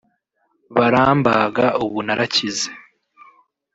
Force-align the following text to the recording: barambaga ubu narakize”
barambaga 0.77 1.65
ubu 1.83 1.99
narakize” 2.07 2.69